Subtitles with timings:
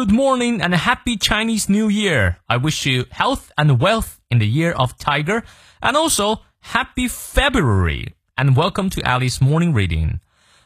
[0.00, 2.38] Good morning and happy Chinese New Year.
[2.46, 5.42] I wish you health and wealth in the year of tiger
[5.82, 10.20] and also happy February and welcome to Alice morning reading.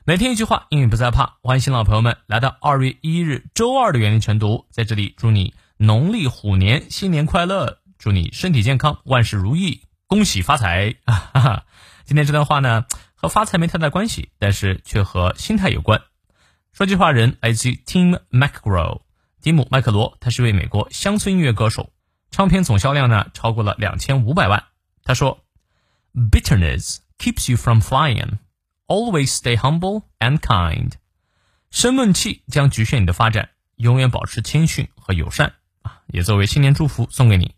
[0.05, 1.39] 每天一句话，英语不再怕。
[1.43, 10.95] 欢迎新老朋友们来到二月一日周二的原力晨读，在这里祝你农历虎年新年快乐，祝你身体健康，万事如意，恭喜发财！
[11.07, 11.65] 哈哈。
[12.05, 12.85] 今天这段话呢，
[13.17, 16.01] 和发财没太大关系，但是却和心态有关。
[16.73, 19.01] 说句话人来自于 Tim McGraw，
[19.45, 21.93] 蒂姆麦克罗，他是位美国乡村音乐歌手，
[22.31, 24.65] 唱片总销量呢超过了两千五百万。
[25.03, 25.45] 他说
[26.15, 28.39] ：“Bitterness keeps you from flying.
[28.87, 30.93] Always stay humble and kind.”
[31.71, 35.53] 生闷气将局限你的发展，永远保持谦逊和友善
[35.83, 36.01] 啊！
[36.07, 37.55] 也作为新年祝福送给你。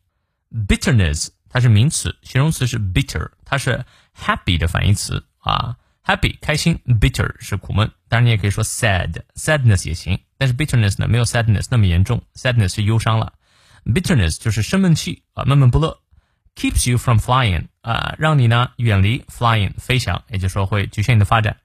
[0.51, 5.77] Bitterness 它是名词，形容词是 bitter，它是 happy 的反义词啊。
[6.05, 13.33] Happy 开心，bitter 是苦闷，当然你也可以说 sad，sadness 也行，但是 bitterness 呢没有 sadness 那么严重，sadness 是忧伤了
[13.85, 16.01] ，bitterness 就是生闷气啊，闷闷不乐
[16.55, 21.57] ，keeps you from flying 啊，让你呢远离 flying 飞翔，也就是说会局限你的发展。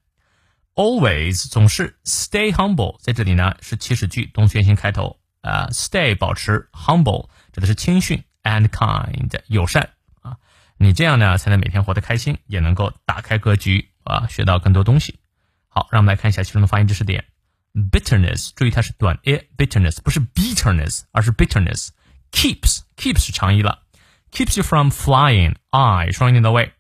[0.73, 9.89] Always 总是 stay humble，在这里呢是祈使句，动词原形开头啊，stay 保持 humble 指的是谦逊 and kind 友善
[10.21, 10.37] 啊，
[10.77, 13.89] 你这样呢才能每天活得开心，也能够打开格局。
[14.03, 15.19] 啊，学到更多东西。
[15.70, 17.24] 好，让我们来看一下其中的发音知识点。
[17.74, 23.82] bitterness，注意它是短 a，bitterness 不是 bitterness，而是 bitterness。keeps，keeps 是长音了，
[24.32, 26.72] keeps you from flying，i 双音念到位。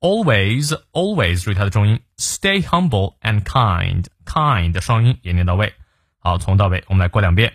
[0.00, 2.00] always，always 注意它的重音。
[2.16, 5.74] stay humble and kind，kind 的双音也念到位。
[6.18, 7.54] 好，从到尾我们来过两遍。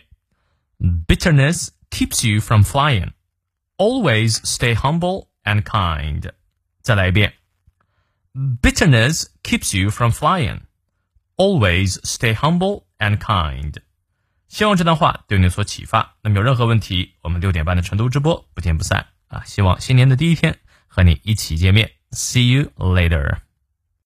[0.80, 6.32] bitterness keeps you from flying。always stay humble and kind。
[6.82, 7.34] 再来一遍。
[8.62, 10.61] Bitterness keeps you from flying.
[11.37, 13.75] Always stay humble and kind.
[14.49, 16.17] 希望这段话对你有所启发。
[16.23, 19.43] 那么有任何问题，我们六点半的成都直播不见不散啊！
[19.45, 20.57] 希望新年的第一天
[20.87, 21.91] 和你一起见面。
[22.13, 23.50] See you later.